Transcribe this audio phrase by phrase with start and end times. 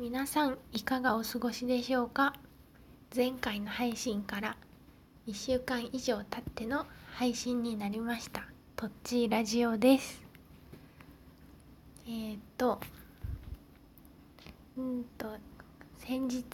[0.00, 2.32] 皆さんいかがお過ごしでしょうか？
[3.14, 4.56] 前回の配信から
[5.26, 8.44] 1週間以上経っての配信になりました。
[8.76, 10.22] とっちーラジオです。
[12.06, 12.80] えー、っと
[14.78, 15.36] うんと
[15.98, 16.46] 先日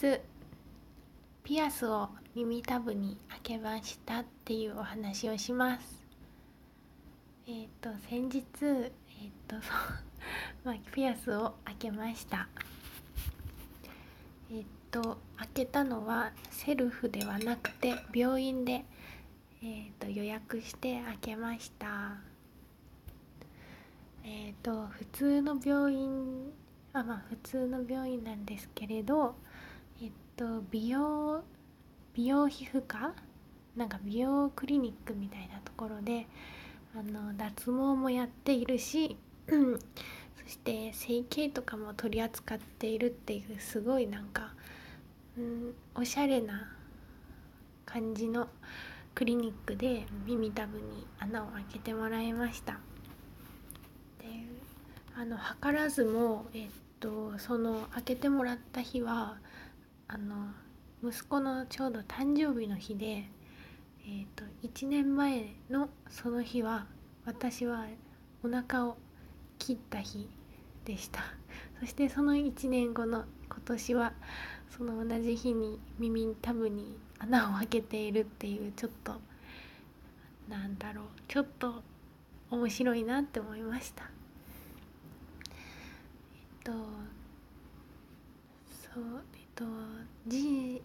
[1.44, 6.02] ピアスを耳たぶに開けましたっていうお話をします。
[7.46, 8.90] えー、っと先日えー、っ
[9.46, 10.06] とそう
[10.64, 12.48] まあ、ピアスを開けました。
[14.50, 18.84] えっと開けたのはセルフではなくて病院で、
[19.62, 22.18] えっと予約して開けました。
[24.24, 26.52] えっと普通の病院
[26.92, 29.36] あまあ普通の病院なんですけれど
[30.02, 31.44] えっと美容
[32.14, 33.14] 美容皮膚科？
[33.76, 36.26] なんか美容クリニックみたいなところで
[36.94, 39.16] あの脱毛もやっているし
[40.42, 44.52] そして整形とかも取り扱っているっていうすごいなんか、
[45.38, 46.72] うん、おしゃれな
[47.84, 48.48] 感じの
[49.14, 52.74] クリニックで耳たぶに穴を開けてもらいました。
[54.18, 54.26] で
[55.16, 56.68] あの図らずもえっ
[57.00, 59.38] とその開けてもらった日は
[60.08, 60.48] あの
[61.02, 63.24] 息子のちょうど誕生日の日で、
[64.06, 66.86] えっと1年前のその日は
[67.24, 67.86] 私は
[68.44, 68.98] お腹を
[69.58, 70.28] 切った日
[70.84, 71.20] でした。
[71.80, 74.12] そしてその1年後の今年は
[74.76, 79.14] その同じ日に耳たぶに穴を開けているっていうちょっと
[80.48, 81.82] なんだろうちょっと
[82.50, 84.04] 面白いなって思いました。
[84.04, 84.08] え
[86.70, 86.72] っと
[88.94, 89.64] そうえっと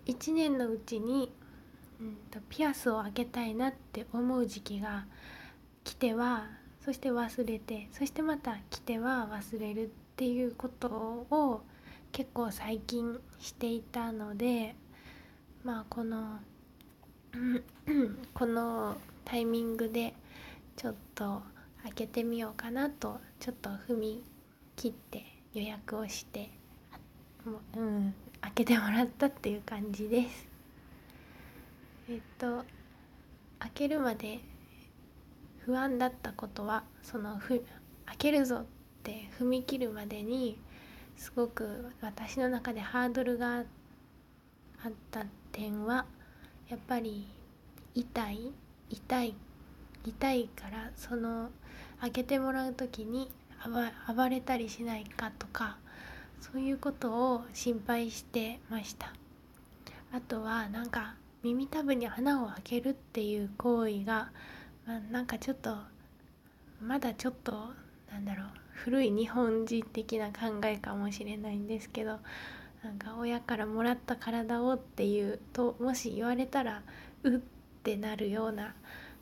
[0.05, 1.31] 1年のうちに、
[1.99, 5.05] うんと、ピアスを開けたいなって思う時期が
[5.83, 6.47] 来ては
[6.83, 11.61] そして忘れてそしてまた来ては忘れるっていうことを
[12.11, 14.75] 結構最近していたので
[15.63, 16.39] まあこの
[18.33, 20.13] このタイミングで
[20.75, 21.43] ちょっと
[21.83, 24.23] 開けてみようかなとちょっと踏み
[24.75, 26.49] 切って予約をして
[27.45, 30.47] う、うん、開けてもらったっていう感じです。
[32.09, 32.65] えっと
[33.59, 34.39] 開けるまで
[35.65, 37.63] 不安だったことはそのふ
[38.05, 38.65] 開けるぞっ
[39.03, 40.57] て踏み切るまでに
[41.15, 46.05] すごく私の中でハードルがあった点は
[46.69, 47.27] やっぱり
[47.93, 48.51] 痛い
[48.89, 49.35] 痛い
[50.05, 51.49] 痛いからその
[51.99, 53.29] 開けてもらう時に
[54.07, 55.77] 暴れたりしないかとか
[56.39, 59.13] そういうことを心配してました。
[60.11, 64.31] あとはなんか耳たぶに穴を開けるっていう行為が
[64.95, 65.75] あ、なんかちょっと
[66.81, 67.51] まだちょっと
[68.11, 72.19] なんだろう古い日本人的な考えかもしれないんですけど
[72.83, 76.81] なんか親からもらった体をっていうともし言われたら
[77.23, 77.39] うっ
[77.83, 78.73] てなるような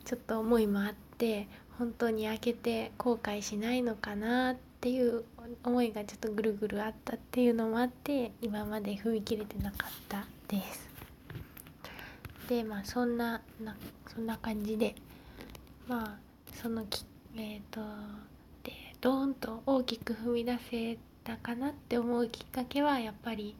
[0.05, 1.47] ちょっと思いもあって
[1.77, 5.25] 本当に開けて後悔しないのかなっていう
[5.63, 10.89] 思いがちょっとぐるぐるあったっていうのもあって今まで踏み切れてなかったです。
[12.47, 13.75] でまあそんなな
[14.07, 14.95] そんな感じで
[15.89, 16.17] まあ
[16.61, 17.03] そのき
[17.35, 17.81] えっ、ー、と
[18.61, 23.55] でドーンと大きく踏み出せたかなって思うきっかけはやっぱり、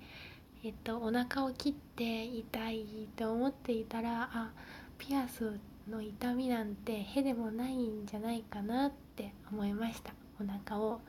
[0.64, 4.52] えーと、お腹を切って痛いと思っていたらあ
[5.00, 5.60] ピアス
[5.90, 10.14] の痛みなんてへでもないんじゃないかなって思いました。
[10.40, 11.02] お腹を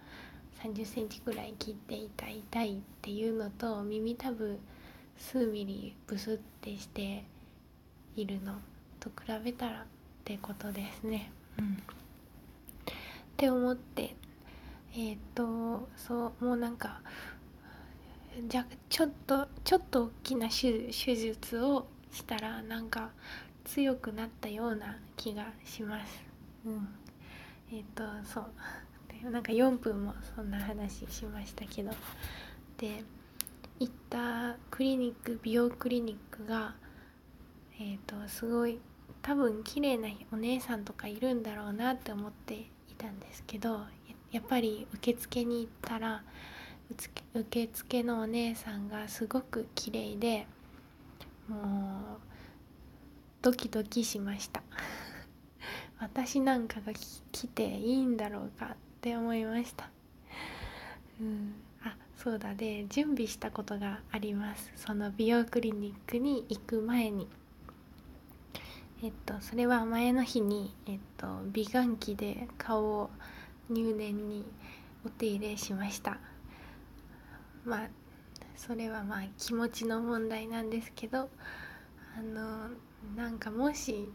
[0.64, 4.58] 3 0センチくらい切って痛い痛いっていうのと耳たぶ
[5.18, 7.24] 数ミリブスってして
[8.16, 8.54] いるの
[8.98, 9.84] と比べたら
[10.20, 11.32] ってことですね。
[11.58, 11.78] うん、っ
[13.36, 14.14] て思って
[14.94, 17.00] えっ、ー、とそうもうなんか
[18.48, 23.10] じゃちょっとちょっと大きな手術をしたらなんか
[23.64, 26.22] 強くなったような気がします。
[26.64, 26.88] うん、
[27.72, 28.40] えっ、ー、とそ
[29.26, 31.90] うなんか4分もそんな話しましたけど
[32.78, 33.02] で
[33.78, 36.74] 行ったクリニック美容クリニックが
[37.78, 38.78] えっ、ー、とすごい
[39.22, 43.80] 多分綺麗なお姉さんとかいるんだろうなって思っていたんですけど
[44.32, 46.22] やっぱり受付に行ったら
[47.34, 50.46] 受付のお姉さんがすごく綺麗で
[51.48, 52.30] もう
[53.42, 54.62] ドキドキしました。
[55.98, 56.92] 私なんかが
[57.32, 59.90] 来ていいんだろうかって思いました。
[61.20, 61.54] うん。
[61.82, 64.72] あそうだで準備したことがあります。
[64.76, 67.28] その美容クリニックに行く前に。
[69.02, 73.10] えっとそれは前の日に、えっと、美顔器で顔を
[73.70, 74.44] 入念に
[75.04, 76.18] お手入れしました。
[77.64, 77.88] まあ
[78.56, 81.30] それはまあ気持ちの問題なんですけど
[82.16, 82.68] あの
[83.16, 84.08] なんかもし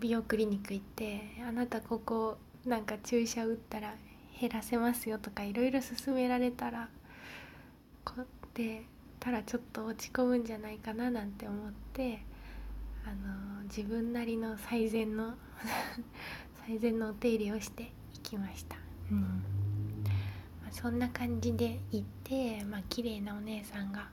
[0.00, 3.94] 美容クリニック行ってあなたここなんか注射打ったら
[4.40, 6.88] 減らせますよとかいろいろ勧められたら
[8.04, 8.14] こ
[8.54, 8.82] で
[9.20, 12.20] たらちょっと落ち込むんじゃないかななんて思って
[13.04, 15.34] あの自分なりの最善の
[16.66, 18.76] 最善のお手入れをしていきました。
[19.10, 19.20] うん
[20.62, 24.10] まあ、そんな感じで行って、まあ綺麗なお姉さんが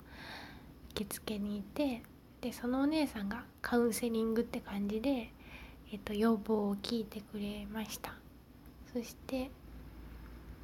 [0.94, 2.04] 受付にいて
[2.42, 5.32] でそのお姉さんがカウンセリングって感じで、
[5.92, 8.14] えっと、要望を聞いてくれました
[8.94, 9.50] そして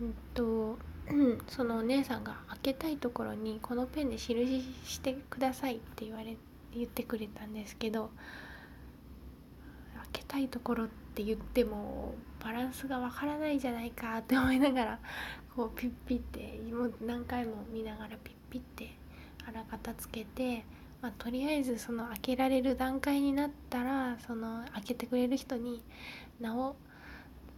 [0.01, 0.77] うんと
[1.47, 6.37] そのお姉さんが開けたいところにこのペンで印してくださいって言われ
[6.75, 8.48] 言ってくれたんですけど開
[10.11, 14.99] けたいところって言ってもバランスがわからないじゃないかって思いながら
[15.55, 18.89] こうピッピッてもう何回も見ながらピッピッて
[19.47, 20.63] あらかたつけて、
[21.01, 25.83] まあ、とりあえずその開けられる段階になったらその開けてくれる人に
[26.39, 26.75] 「なお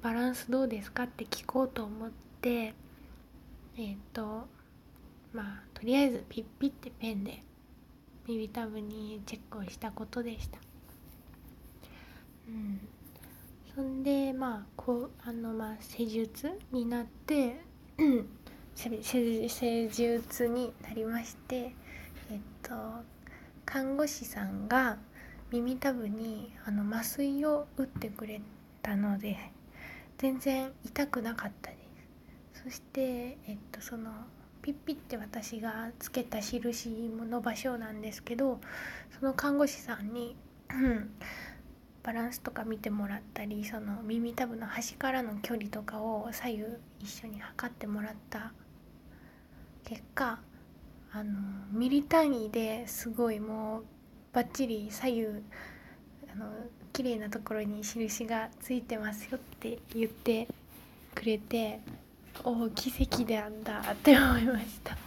[0.01, 2.12] バランスどうですか?」って聞こうと思っ
[2.42, 2.74] て
[3.77, 4.48] えっ、ー、と
[5.33, 7.44] まあとりあえずピッピッてペンで
[8.27, 10.70] 耳たぶにチェックをしたことでした。
[12.47, 12.79] うん。
[13.73, 17.61] そんでまあこうあのまあ施術になって
[18.75, 21.73] 施術になりまして
[22.29, 22.73] えっと
[23.65, 24.97] 看護師さんが
[25.51, 28.41] 耳たぶにあの麻酔を打ってくれ
[28.81, 29.38] たので
[30.17, 31.77] 全然痛くなかったで
[32.53, 32.63] す。
[32.65, 34.11] そしてえっとその
[34.61, 38.59] ピッピって私がつけた印の場所なんですけど
[39.17, 40.35] その看護師さんに
[42.03, 46.63] バランスとか見てもらったりその耳たぶの端からの距離とかを左右
[47.00, 48.53] 一緒に測ってもらった。
[49.83, 50.39] 結果
[51.12, 51.31] あの
[51.74, 53.83] ミリ単位ですごいもう
[54.31, 55.25] バッチリ左右
[56.33, 56.45] あの
[56.94, 60.48] 綺麗なところに印がついてますよって言って
[61.13, 61.81] くれて
[62.45, 64.98] おお奇跡であんだって思いました、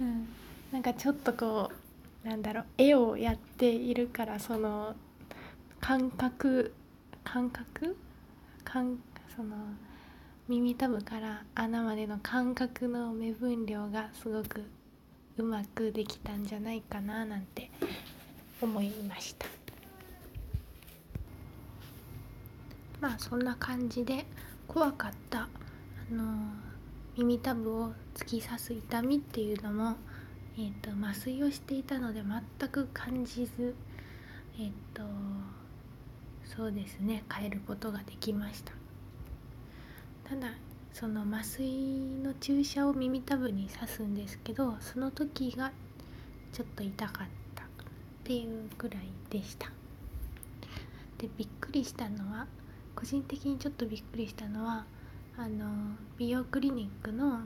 [0.00, 0.28] うん、
[0.72, 1.70] なんかちょっとこ
[2.24, 4.94] うなんだろう絵をやっているからその
[5.86, 6.72] 感覚
[7.24, 7.94] 感覚？
[8.64, 8.98] 感
[9.36, 9.54] その
[10.48, 14.64] 耳たぶから穴までの感覚の目分量がすごく
[15.36, 17.70] うまくできたんじゃないかななんて
[18.62, 19.46] 思いました。
[23.02, 24.24] まあそんな感じで
[24.66, 25.48] 怖かったあ
[26.10, 26.24] の
[27.18, 29.96] 耳たぶを突き刺す痛みっていうのも、
[30.56, 32.22] えーと、麻酔をしていたので
[32.58, 33.74] 全く感じず
[34.58, 35.02] えっ、ー、と
[36.56, 37.24] そうですね。
[37.32, 38.72] 変えることができました。
[40.28, 40.52] ただ
[40.92, 41.66] その麻酔
[42.22, 45.72] の注射を耳たぶに刺すんですけどその時が
[46.52, 47.66] ちょっと痛かったっ
[48.22, 49.70] ていうくらいでした。
[51.18, 52.46] でびっくりしたのは
[52.94, 54.86] 個人的にちょっとびっくりしたのは
[55.36, 57.40] あの美容クリニックの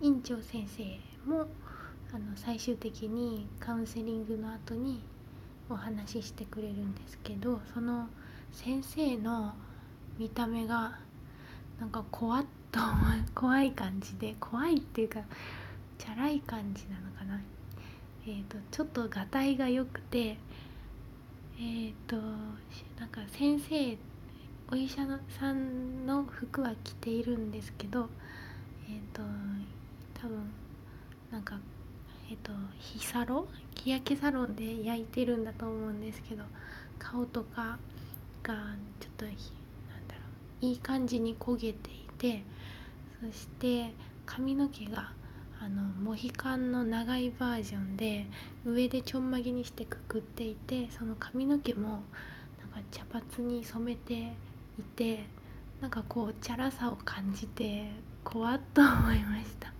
[0.00, 0.82] 院長先生
[1.30, 1.46] も
[2.12, 5.00] あの最終的にカウンセリングの後に
[5.70, 8.08] お話ししてくれるんですけどその
[8.52, 9.54] 先生の
[10.18, 10.98] 見た目が
[11.80, 12.80] なんか怖っと
[13.34, 15.20] 怖い感じで怖いっていうか
[15.98, 17.40] チャラい感じなのかな。
[18.24, 22.16] えーと、ちょっとがたいが良くてえっ、ー、と
[22.98, 23.96] なんか先生
[24.70, 25.02] お医者
[25.40, 28.08] さんの服は着ているんですけど
[28.88, 29.22] えっ、ー、と
[30.20, 30.52] 多分
[31.32, 31.58] なんか
[32.30, 33.48] えっ、ー、と日サロ？
[33.74, 36.44] 日焼けサロンで焼いてるんだと思うんですけど
[36.98, 37.78] 顔とか
[38.42, 38.54] が
[39.00, 39.34] ちょっとなん
[40.08, 40.20] だろ
[40.62, 42.42] ういい感じに焦げていて
[43.20, 43.92] そして
[44.26, 45.12] 髪の毛が
[45.60, 48.26] あのモヒカンの長いバージョンで
[48.64, 52.02] 上でちょんまげにしてくくっていてその髪の毛もなんか
[52.90, 54.14] 茶髪に染めて
[54.78, 55.24] いて
[55.80, 57.90] なんかこうチャラさを感じて
[58.24, 59.72] 怖っと思いました。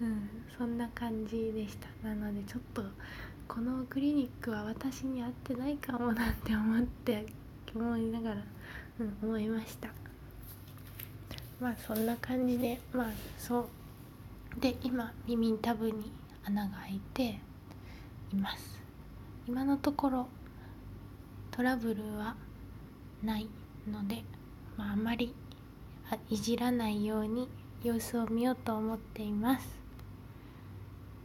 [0.00, 0.28] うん。
[0.58, 1.88] そんな感じでした。
[2.08, 2.82] なのでちょっと
[3.46, 7.24] このクリニックは私に合ってないかもなって思って
[7.72, 8.36] 思いながら、
[8.98, 9.88] うん、思いました。
[11.60, 14.60] まあそんな感じでまあそう。
[14.60, 16.10] で今耳たぶに
[16.44, 17.40] 穴が開いて
[18.32, 18.80] います。
[19.46, 20.28] 今のところ
[21.52, 22.34] トラブルは
[23.22, 23.48] ない
[23.90, 24.24] ので、
[24.76, 25.32] まあ、あまり
[26.28, 27.48] いじらないように
[27.82, 29.87] 様子を見ようと思っています。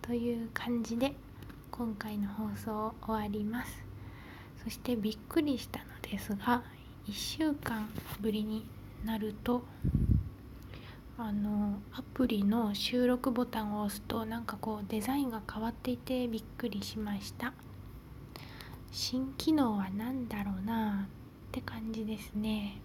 [0.04, 1.16] という感じで
[1.72, 3.82] 今回の放送を終わります。
[4.62, 6.62] そしてびっくりしたのですが
[7.08, 8.66] 1週間ぶりに
[9.06, 9.64] なると
[11.18, 17.54] あのアプリの収録ボタンを押すとなんかこうデザインが変わっていてびっくりしました。
[18.92, 21.10] 新機能は何だろうなっ
[21.54, 22.82] て感じですね。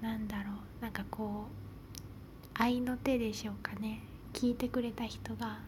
[0.00, 4.07] なんだろうなんかこう愛の手でしょうかね。
[4.32, 5.58] 聞いてくれた人が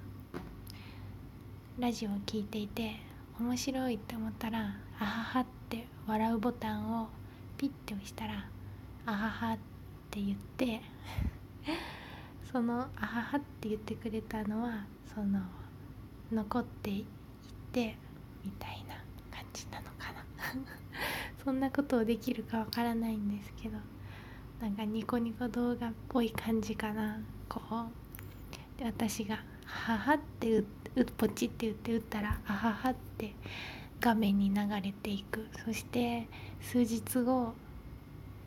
[1.79, 2.97] ラジオを聞いていて
[3.40, 7.09] 面白いって思ったら「あはは」って笑うボタンを
[7.57, 8.47] ピッて押したら
[9.07, 9.59] 「あはは」っ
[10.11, 10.83] て言って
[12.52, 15.40] その「あはは」って言ってくれたのはその
[16.31, 17.05] 残っていっ
[17.73, 17.97] て
[18.45, 18.95] みたいな
[19.37, 20.25] 感じなのかな。
[21.43, 23.79] そんなことをできるかわからないんですけど
[24.61, 27.19] なんかニコニコ動画っぽい感じかな。
[27.49, 28.10] こう
[28.80, 33.34] で私が「はは」って打ってポチって言って打ったら「あはは」って
[34.00, 35.46] 画面に流れていく。
[35.64, 36.26] そして
[36.62, 37.52] 数日後っ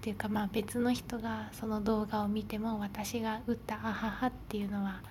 [0.02, 5.02] ていうかまあ別の人がその動画を見ても私が打った「あはは」っていうのは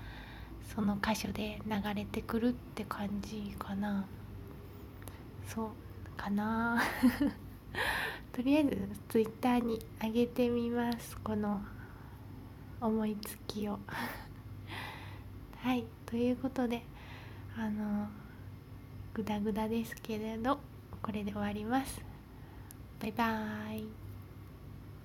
[0.75, 4.05] その箇所で流れてくるって感じかな。
[5.47, 5.71] そう
[6.17, 6.83] かな。
[8.33, 11.17] とりあえずツイッターに上げてみます。
[11.19, 11.63] この
[12.81, 13.79] 思いつきを。
[15.63, 16.83] はいということで
[17.57, 18.09] あの
[19.15, 20.59] グダグダですけれど
[21.01, 22.01] これで終わります。
[23.01, 24.02] バイバーイ。